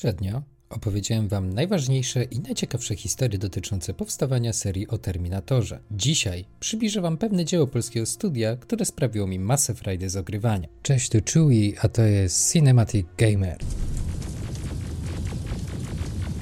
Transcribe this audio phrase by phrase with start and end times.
[0.00, 5.80] Przednio opowiedziałem Wam najważniejsze i najciekawsze historie dotyczące powstawania serii o Terminatorze.
[5.90, 10.68] Dzisiaj przybliżę Wam pewne dzieło polskiego studia, które sprawiło mi masę frajdy z ogrywania.
[10.82, 13.58] Cześć, tu Chewie, a to jest Cinematic Gamer.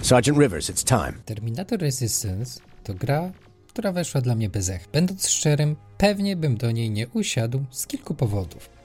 [0.02, 1.22] Sergeant Rivers, it's time.
[1.25, 3.32] Terminator Resistance to gra,
[3.68, 4.88] która weszła dla mnie bez ech.
[4.93, 8.78] Będąc szczerym, pewnie bym do niej nie usiadł z kilku powodów.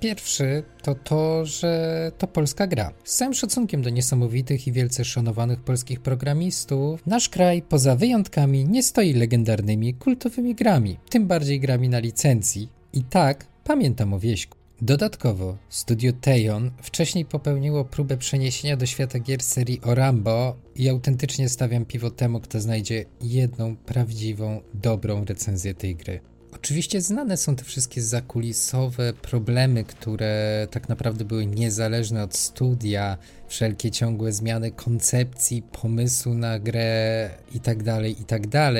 [0.00, 2.92] Pierwszy to to, że to polska gra.
[3.04, 8.82] Z całym szacunkiem do niesamowitych i wielce szanowanych polskich programistów, nasz kraj poza wyjątkami nie
[8.82, 12.68] stoi legendarnymi, kultowymi grami, tym bardziej grami na licencji.
[12.92, 14.58] I tak pamiętam o wieśku.
[14.82, 21.48] Dodatkowo, studio Tejon wcześniej popełniło próbę przeniesienia do świata gier serii o Rambo i autentycznie
[21.48, 26.20] stawiam piwo temu, kto znajdzie jedną prawdziwą, dobrą recenzję tej gry.
[26.54, 33.90] Oczywiście znane są te wszystkie zakulisowe problemy, które tak naprawdę były niezależne od studia, wszelkie
[33.90, 38.48] ciągłe zmiany koncepcji, pomysłu na grę itd., tak itd.
[38.50, 38.74] Tak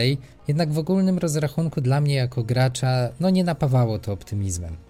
[0.49, 4.88] Jednak w ogólnym rozrachunku dla mnie jako gracza, no nie napawało to optymizmem.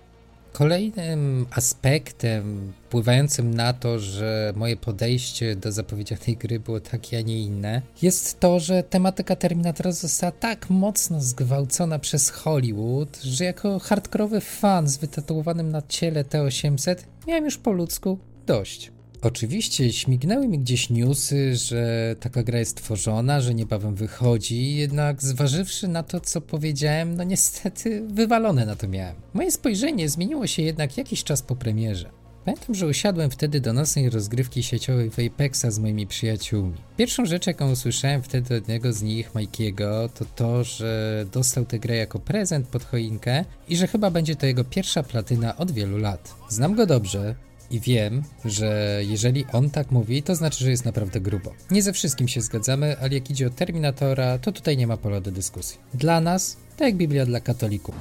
[0.58, 7.42] Kolejnym aspektem wpływającym na to, że moje podejście do zapowiedzianej gry było takie, a nie
[7.42, 14.40] inne, jest to, że tematyka Terminatora została tak mocno zgwałcona przez Hollywood, że jako hardkorowy
[14.40, 18.97] fan z wytatuowanym na ciele T800 miałem już po ludzku dość.
[19.22, 25.88] Oczywiście śmignęły mi gdzieś newsy, że taka gra jest tworzona, że niebawem wychodzi, jednak zważywszy
[25.88, 29.16] na to, co powiedziałem, no niestety wywalone na to miałem.
[29.34, 32.10] Moje spojrzenie zmieniło się jednak jakiś czas po premierze.
[32.44, 36.74] Pamiętam, że usiadłem wtedy do nocnej rozgrywki sieciowej w Apexa z moimi przyjaciółmi.
[36.96, 41.78] Pierwszą rzecz, jaką usłyszałem wtedy od jednego z nich, Mikey'ego, to to, że dostał tę
[41.78, 45.98] grę jako prezent pod choinkę i że chyba będzie to jego pierwsza platyna od wielu
[45.98, 46.34] lat.
[46.48, 47.34] Znam go dobrze,
[47.70, 51.52] i wiem, że jeżeli on tak mówi, to znaczy, że jest naprawdę grubo.
[51.70, 55.20] Nie ze wszystkim się zgadzamy, ale jak idzie o Terminatora, to tutaj nie ma pola
[55.20, 55.78] do dyskusji.
[55.94, 57.94] Dla nas, tak jak Biblia dla katolików.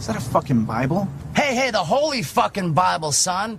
[0.00, 1.06] Is that a fucking Bible?
[1.34, 3.58] Hey, hey, the holy fucking Bible, son!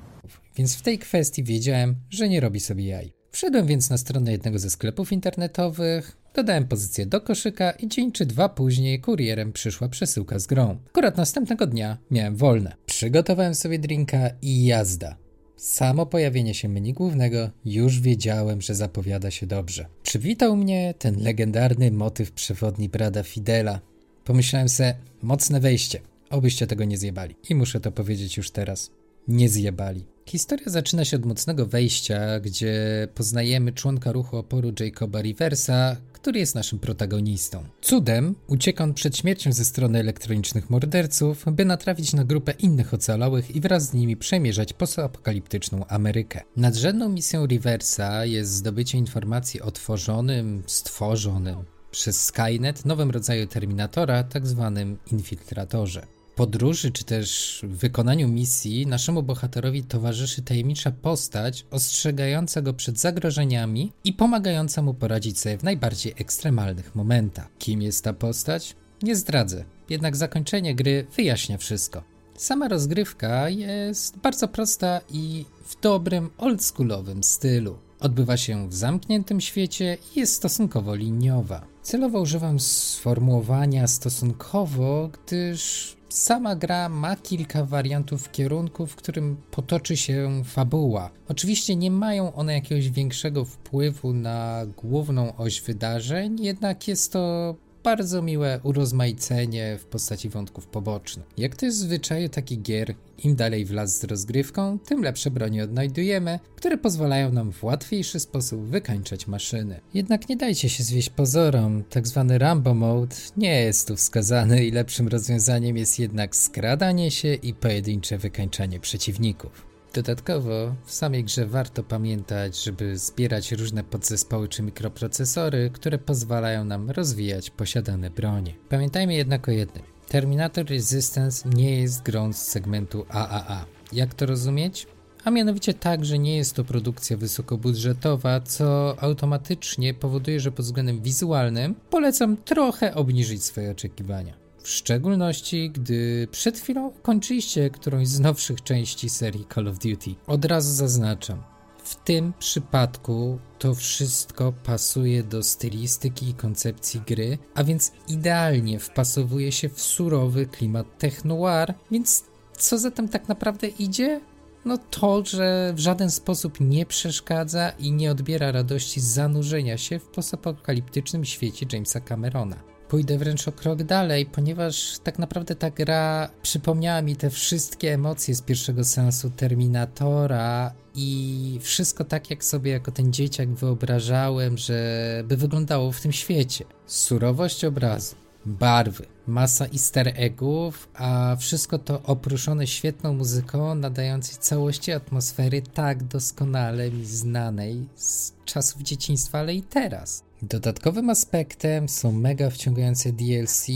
[0.55, 3.13] Więc w tej kwestii wiedziałem, że nie robi sobie jaj.
[3.31, 8.25] Wszedłem więc na stronę jednego ze sklepów internetowych, dodałem pozycję do koszyka i dzień czy
[8.25, 10.77] dwa później kurierem przyszła przesyłka z grą.
[10.87, 12.75] Akurat następnego dnia miałem wolne.
[12.85, 15.26] Przygotowałem sobie drinka i jazda.
[15.57, 19.85] Samo pojawienie się menu głównego już wiedziałem, że zapowiada się dobrze.
[20.03, 23.79] Przywitał mnie ten legendarny motyw przewodni Brada Fidela.
[24.23, 27.35] Pomyślałem se, mocne wejście, obyście tego nie zjebali.
[27.49, 28.91] I muszę to powiedzieć już teraz.
[29.27, 30.05] Nie zjebali.
[30.25, 36.55] Historia zaczyna się od mocnego wejścia, gdzie poznajemy członka ruchu oporu Jacoba Riversa, który jest
[36.55, 37.63] naszym protagonistą.
[37.81, 43.55] Cudem ucieka on przed śmiercią ze strony elektronicznych morderców, by natrafić na grupę innych ocalałych
[43.55, 46.41] i wraz z nimi przemierzać postapokaliptyczną Amerykę.
[46.55, 51.57] Nadrzędną misją Riversa jest zdobycie informacji o tworzonym, stworzonym
[51.91, 59.23] przez Skynet nowym rodzaju Terminatora, tak zwanym infiltratorze podróży, czy też w wykonaniu misji naszemu
[59.23, 66.13] bohaterowi towarzyszy tajemnicza postać ostrzegająca go przed zagrożeniami i pomagająca mu poradzić sobie w najbardziej
[66.17, 67.49] ekstremalnych momentach.
[67.59, 68.75] Kim jest ta postać?
[69.03, 72.03] Nie zdradzę, jednak zakończenie gry wyjaśnia wszystko.
[72.35, 77.77] Sama rozgrywka jest bardzo prosta i w dobrym, oldschoolowym stylu.
[77.99, 81.67] Odbywa się w zamkniętym świecie i jest stosunkowo liniowa.
[81.81, 90.41] Celowo używam sformułowania stosunkowo, gdyż Sama gra ma kilka wariantów kierunku, w którym potoczy się
[90.45, 91.09] fabuła.
[91.27, 98.21] Oczywiście nie mają one jakiegoś większego wpływu na główną oś wydarzeń, jednak jest to bardzo
[98.21, 101.25] miłe urozmaicenie w postaci wątków pobocznych.
[101.37, 105.31] Jak to jest w zwyczaju takich gier, im dalej w las z rozgrywką, tym lepsze
[105.31, 109.79] broni odnajdujemy, które pozwalają nam w łatwiejszy sposób wykańczać maszyny.
[109.93, 114.71] Jednak nie dajcie się zwieść pozorom, tak zwany Rambo Mode nie jest tu wskazany i
[114.71, 119.76] lepszym rozwiązaniem jest jednak skradanie się i pojedyncze wykańczanie przeciwników.
[119.97, 126.91] Dodatkowo w samej grze warto pamiętać, żeby zbierać różne podzespoły czy mikroprocesory, które pozwalają nam
[126.91, 128.53] rozwijać posiadane bronie.
[128.69, 129.83] Pamiętajmy jednak o jednym.
[130.07, 133.65] Terminator Resistance nie jest grą z segmentu AAA.
[133.93, 134.87] Jak to rozumieć?
[135.23, 141.01] A mianowicie tak, że nie jest to produkcja wysokobudżetowa, co automatycznie powoduje, że pod względem
[141.01, 144.46] wizualnym polecam trochę obniżyć swoje oczekiwania.
[144.67, 150.15] W szczególności, gdy przed chwilą kończyliście którąś z nowszych części serii Call of Duty.
[150.27, 151.43] Od razu zaznaczam,
[151.83, 159.51] w tym przypadku to wszystko pasuje do stylistyki i koncepcji gry, a więc idealnie wpasowuje
[159.51, 162.23] się w surowy klimat technoir, więc
[162.57, 164.21] co zatem tak naprawdę idzie?
[164.65, 169.99] no to, że w żaden sposób nie przeszkadza i nie odbiera radości z zanurzenia się
[169.99, 172.76] w postapokaliptycznym świecie Jamesa Camerona.
[172.89, 178.35] Pójdę wręcz o krok dalej, ponieważ tak naprawdę ta gra przypomniała mi te wszystkie emocje
[178.35, 185.37] z pierwszego sensu Terminatora i wszystko tak, jak sobie jako ten dzieciak wyobrażałem, że by
[185.37, 186.65] wyglądało w tym świecie.
[186.85, 195.61] Surowość obrazu, barwy, masa easter eggów, a wszystko to oprószone świetną muzyką nadającej całości atmosfery
[195.61, 200.27] tak doskonale mi znanej z czasów dzieciństwa, ale i teraz.
[200.41, 203.67] Dodatkowym aspektem są mega wciągające DLC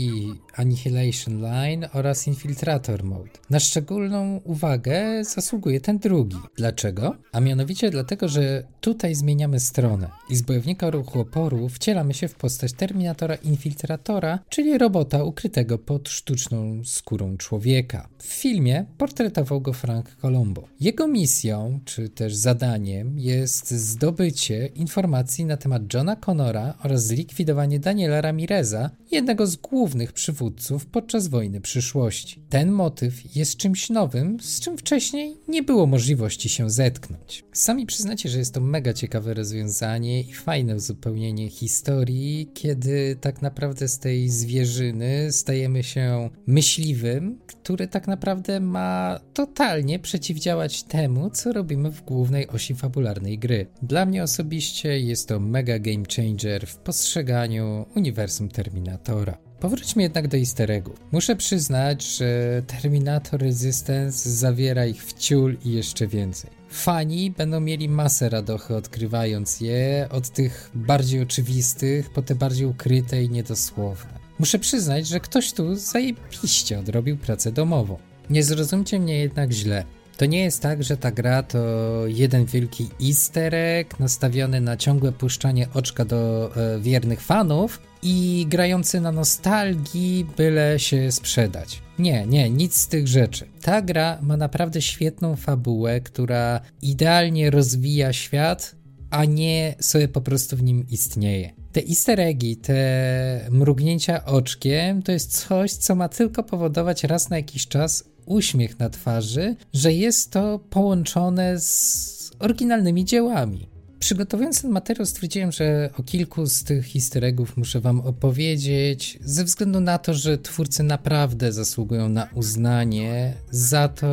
[0.54, 3.30] Annihilation Line oraz Infiltrator Mode.
[3.50, 6.36] Na szczególną uwagę zasługuje ten drugi.
[6.56, 7.16] Dlaczego?
[7.32, 12.34] A mianowicie dlatego, że tutaj zmieniamy stronę i z bojownika ruchu oporu wcielamy się w
[12.34, 15.41] postać Terminatora Infiltratora, czyli robota ukrytego
[15.86, 18.08] pod sztuczną skórą człowieka.
[18.18, 20.68] W filmie portretował go Frank Colombo.
[20.80, 28.20] Jego misją, czy też zadaniem jest zdobycie informacji na temat Johna Connora oraz zlikwidowanie Daniela
[28.20, 32.42] Ramireza, jednego z głównych przywódców podczas wojny przyszłości.
[32.48, 37.44] Ten motyw jest czymś nowym, z czym wcześniej nie było możliwości się zetknąć.
[37.52, 43.88] Sami przyznacie, że jest to mega ciekawe rozwiązanie i fajne uzupełnienie historii, kiedy tak naprawdę
[43.88, 51.90] z tej zwierzyny stajemy się myśliwym, który tak naprawdę ma totalnie przeciwdziałać temu, co robimy
[51.90, 53.66] w głównej osi fabularnej gry.
[53.82, 59.38] Dla mnie osobiście jest to mega game changer w postrzeganiu uniwersum Terminatora.
[59.60, 61.00] Powróćmy jednak do easter eggów.
[61.12, 66.50] Muszę przyznać, że Terminator Resistance zawiera ich w ciul i jeszcze więcej.
[66.68, 73.22] Fani będą mieli masę radochy odkrywając je, od tych bardziej oczywistych po te bardziej ukryte
[73.22, 74.21] i niedosłowne.
[74.42, 77.98] Muszę przyznać, że ktoś tu zajebiście odrobił pracę domową.
[78.30, 79.84] Nie zrozumcie mnie jednak źle.
[80.16, 81.58] To nie jest tak, że ta gra to
[82.06, 89.00] jeden wielki easter egg nastawiony na ciągłe puszczanie oczka do e, wiernych fanów i grający
[89.00, 91.82] na nostalgii, byle się sprzedać.
[91.98, 93.48] Nie, nie, nic z tych rzeczy.
[93.60, 98.76] Ta gra ma naprawdę świetną fabułę, która idealnie rozwija świat,
[99.10, 101.61] a nie sobie po prostu w nim istnieje.
[101.72, 107.36] Te easter eggi, te mrugnięcia oczkiem, to jest coś, co ma tylko powodować raz na
[107.36, 113.71] jakiś czas uśmiech na twarzy, że jest to połączone z oryginalnymi dziełami.
[114.02, 119.80] Przygotowując ten materiał stwierdziłem, że o kilku z tych histeregów muszę wam opowiedzieć, ze względu
[119.80, 124.06] na to, że twórcy naprawdę zasługują na uznanie za to,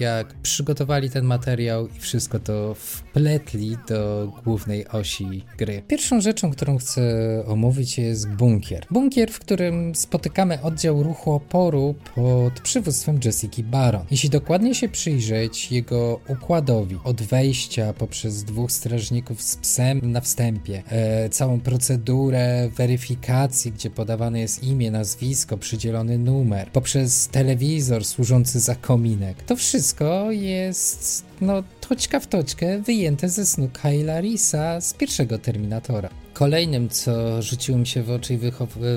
[0.00, 5.82] jak przygotowali ten materiał i wszystko to wpletli do głównej osi gry.
[5.88, 7.02] Pierwszą rzeczą, którą chcę
[7.46, 8.86] omówić jest bunkier.
[8.90, 14.06] Bunkier, w którym spotykamy oddział ruchu oporu pod przywództwem Jessica Baron.
[14.10, 20.82] Jeśli dokładnie się przyjrzeć jego układowi od wejścia poprzez dwóch strażników z psem na wstępie,
[20.88, 28.74] e, całą procedurę weryfikacji, gdzie podawane jest imię, nazwisko, przydzielony numer, poprzez telewizor służący za
[28.74, 29.42] kominek.
[29.42, 36.10] To wszystko jest, no, toczka w toczkę wyjęte ze snu Kyla Risa z pierwszego Terminatora.
[36.32, 38.38] Kolejnym, co rzuciło mi się w oczy i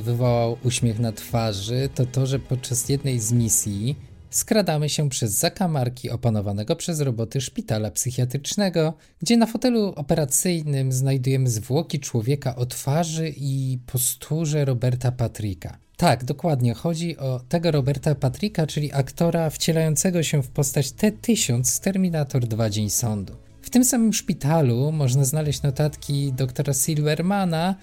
[0.01, 3.95] wywołał uśmiech na twarzy, to to, że podczas jednej z misji
[4.29, 11.99] skradamy się przez zakamarki opanowanego przez roboty szpitala psychiatrycznego, gdzie na fotelu operacyjnym znajdujemy zwłoki
[11.99, 15.77] człowieka o twarzy i posturze Roberta Patricka.
[15.97, 16.73] Tak, dokładnie.
[16.73, 22.69] Chodzi o tego Roberta Patricka, czyli aktora wcielającego się w postać T-1000 z Terminator 2
[22.69, 23.33] Dzień Sądu.
[23.61, 27.75] W tym samym szpitalu można znaleźć notatki doktora Silvermana,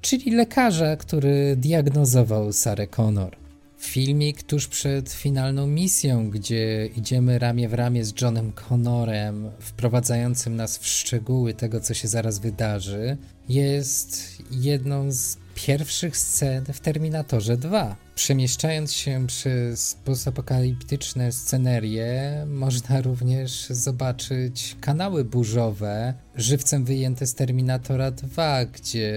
[0.00, 3.41] czyli lekarza, który diagnozował Sarę Connor
[3.84, 10.78] filmik tuż przed finalną misją, gdzie idziemy ramię w ramię z Johnem Connorem, wprowadzającym nas
[10.78, 13.16] w szczegóły tego, co się zaraz wydarzy,
[13.48, 17.96] jest jedną z pierwszych scen w Terminatorze 2.
[18.22, 28.64] Przemieszczając się przez postapokaliptyczne scenerie, można również zobaczyć kanały burzowe, żywcem wyjęte z Terminatora 2,
[28.64, 29.12] gdzie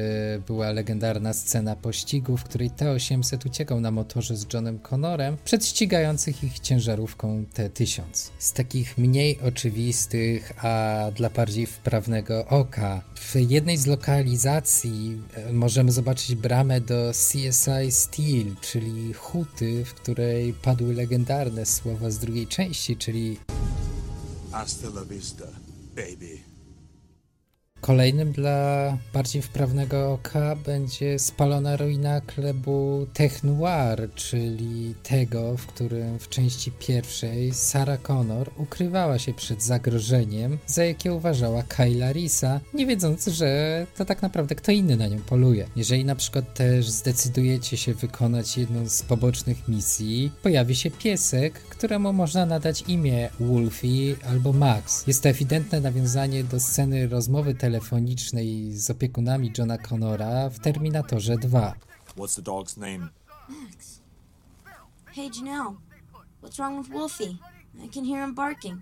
[0.47, 6.43] była legendarna scena pościgu, w której T-800 uciekał na motorze z Johnem Connorem przed ścigających
[6.43, 8.01] ich ciężarówką T-1000.
[8.39, 15.91] Z takich mniej oczywistych, a dla bardziej wprawnego oka, w jednej z lokalizacji e, możemy
[15.91, 22.97] zobaczyć bramę do CSI Steel, czyli huty, w której padły legendarne słowa z drugiej części,
[22.97, 23.37] czyli
[24.51, 25.45] Hasta la vista,
[25.95, 26.54] baby.
[27.85, 36.19] Kolejnym dla bardziej wprawnego oka będzie spalona ruina klubu Tech Noir, czyli tego, w którym
[36.19, 42.85] w części pierwszej Sarah Connor ukrywała się przed zagrożeniem, za jakie uważała Kyla Risa, nie
[42.85, 45.67] wiedząc, że to tak naprawdę kto inny na nią poluje.
[45.75, 52.13] Jeżeli na przykład też zdecydujecie się wykonać jedną z pobocznych misji, pojawi się piesek, któremu
[52.13, 55.07] można nadać imię Wolfie albo Max.
[55.07, 61.73] Jest to ewidentne nawiązanie do sceny rozmowy telefonicznej z opiekunami Johna Connora w Terminatorze 2.
[62.17, 63.09] What's the dog's name?
[65.05, 65.75] Hey, Janelle.
[66.41, 67.37] What's wrong with Wolfie?
[67.85, 68.81] I can hear him barking.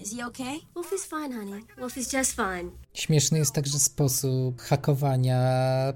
[0.00, 0.58] Is he okay?
[0.74, 1.62] Wolfie's fine, honey.
[1.78, 2.70] Wolfie's just fine.
[2.94, 5.38] Śmieszny jest także sposób hakowania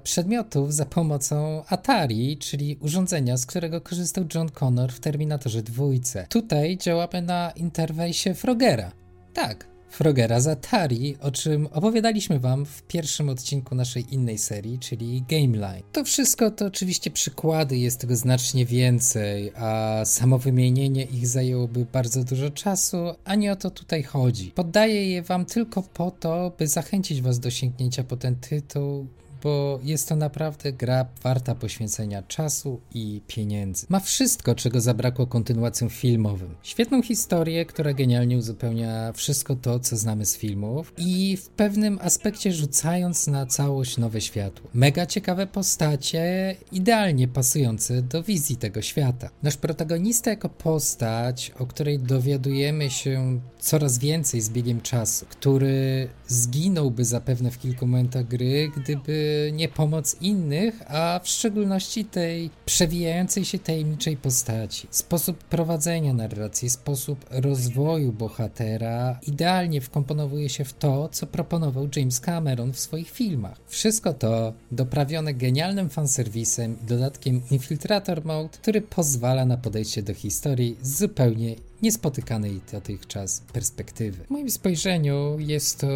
[0.03, 5.85] przedmiotów za pomocą Atari, czyli urządzenia, z którego korzystał John Connor w Terminatorze 2.
[6.29, 8.91] Tutaj działamy na interfejsie Frogera.
[9.33, 15.23] Tak, Frogera z Atari, o czym opowiadaliśmy Wam w pierwszym odcinku naszej innej serii, czyli
[15.29, 15.83] Gameline.
[15.91, 22.23] To wszystko to oczywiście przykłady, jest tego znacznie więcej, a samo wymienienie ich zajęłoby bardzo
[22.23, 24.51] dużo czasu, a nie o to tutaj chodzi.
[24.51, 29.07] Poddaję je Wam tylko po to, by zachęcić Was do sięgnięcia po ten tytuł,
[29.45, 33.85] bo jest to naprawdę gra warta poświęcenia czasu i pieniędzy.
[33.89, 36.55] Ma wszystko, czego zabrakło kontynuacjom filmowym.
[36.63, 42.51] Świetną historię, która genialnie uzupełnia wszystko to, co znamy z filmów i w pewnym aspekcie
[42.51, 44.69] rzucając na całość nowe światło.
[44.73, 49.29] Mega ciekawe postacie, idealnie pasujące do wizji tego świata.
[49.43, 57.05] Nasz protagonista jako postać, o której dowiadujemy się coraz więcej z biegiem czasu, który zginąłby
[57.05, 63.59] zapewne w kilku momentach gry, gdyby nie pomoc innych, a w szczególności tej przewijającej się
[63.59, 64.87] tajemniczej postaci.
[64.91, 72.73] Sposób prowadzenia narracji, sposób rozwoju bohatera idealnie wkomponowuje się w to, co proponował James Cameron
[72.73, 73.59] w swoich filmach.
[73.67, 80.77] Wszystko to doprawione genialnym fanserwisem i dodatkiem Infiltrator Mode, który pozwala na podejście do historii
[80.81, 84.23] z zupełnie niespotykanej dotychczas perspektywy.
[84.23, 85.87] W moim spojrzeniu jest to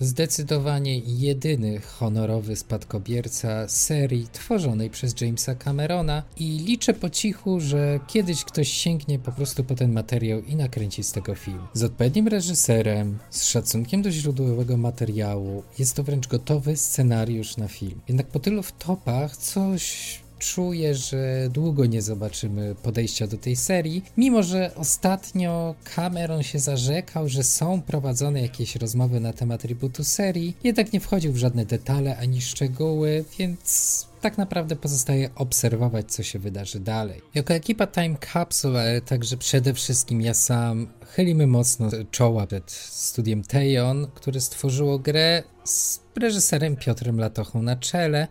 [0.00, 8.44] zdecydowanie jedyny honorowy spadkobierca serii tworzonej przez Jamesa Camerona i liczę po cichu, że kiedyś
[8.44, 11.66] ktoś sięgnie po prostu po ten materiał i nakręci z tego film.
[11.72, 18.00] Z odpowiednim reżyserem, z szacunkiem do źródłowego materiału, jest to wręcz gotowy scenariusz na film.
[18.08, 24.42] Jednak po tylu wtopach coś czuję, że długo nie zobaczymy podejścia do tej serii, mimo
[24.42, 30.92] że ostatnio Cameron się zarzekał, że są prowadzone jakieś rozmowy na temat rebootu serii, jednak
[30.92, 36.80] nie wchodził w żadne detale ani szczegóły, więc tak naprawdę pozostaje obserwować, co się wydarzy
[36.80, 37.22] dalej.
[37.34, 43.42] Jako ekipa Time Capsule, ale także przede wszystkim ja sam, chylimy mocno czoła przed studiem
[43.42, 48.28] Tejon, które stworzyło grę z reżyserem Piotrem Latochą na czele,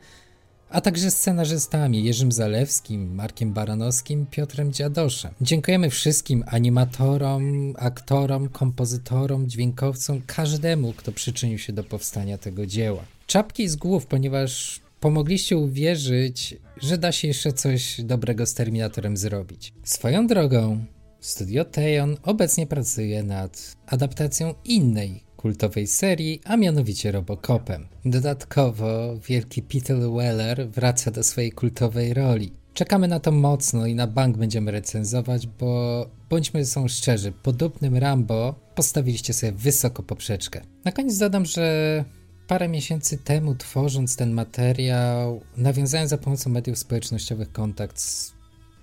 [0.69, 5.31] a także scenarzystami Jerzym Zalewskim, Markiem Baranowskim, Piotrem Dziadoszem.
[5.41, 13.03] Dziękujemy wszystkim animatorom, aktorom, kompozytorom, dźwiękowcom, każdemu, kto przyczynił się do powstania tego dzieła.
[13.27, 19.73] Czapki z głów, ponieważ pomogliście uwierzyć, że da się jeszcze coś dobrego z Terminatorem zrobić.
[19.83, 20.85] Swoją drogą,
[21.19, 27.87] Studio Teon obecnie pracuje nad adaptacją innej kultowej serii, a mianowicie Robocopem.
[28.05, 32.53] Dodatkowo wielki Peter Weller wraca do swojej kultowej roli.
[32.73, 38.55] Czekamy na to mocno i na bank będziemy recenzować, bo bądźmy są szczerzy, podobnym Rambo
[38.75, 40.61] postawiliście sobie wysoko poprzeczkę.
[40.85, 42.05] Na koniec dodam, że
[42.47, 48.33] parę miesięcy temu tworząc ten materiał, nawiązałem za pomocą mediów społecznościowych kontakt z,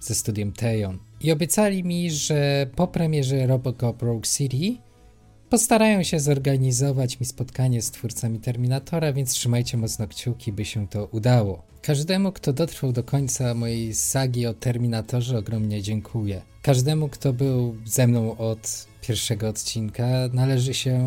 [0.00, 4.76] ze studiem Tejon i obiecali mi, że po premierze Robocop Rogue City
[5.54, 11.08] Postarają się zorganizować mi spotkanie z twórcami Terminatora, więc trzymajcie mocno kciuki, by się to
[11.12, 11.62] udało.
[11.82, 16.42] Każdemu, kto dotrwał do końca mojej sagi o Terminatorze, ogromnie dziękuję.
[16.62, 21.00] Każdemu, kto był ze mną od pierwszego odcinka, należy się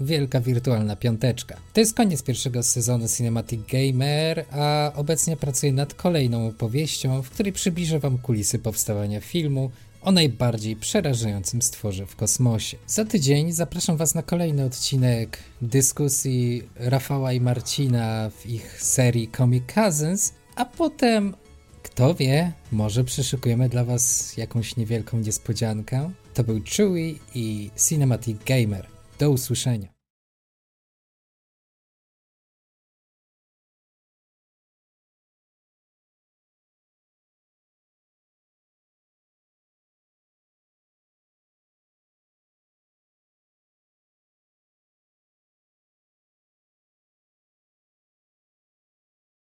[0.00, 1.56] wielka wirtualna piąteczka.
[1.72, 7.52] To jest koniec pierwszego sezonu Cinematic Gamer, a obecnie pracuję nad kolejną opowieścią, w której
[7.52, 9.70] przybliżę Wam kulisy powstawania filmu
[10.00, 12.76] o najbardziej przerażającym stworze w kosmosie.
[12.86, 19.64] Za tydzień zapraszam Was na kolejny odcinek dyskusji Rafała i Marcina w ich serii Comic
[19.74, 21.34] Cousins, a potem,
[21.82, 26.10] kto wie, może przyszykujemy dla Was jakąś niewielką niespodziankę.
[26.34, 28.86] To był Chewie i Cinematic Gamer.
[29.18, 29.99] Do usłyszenia.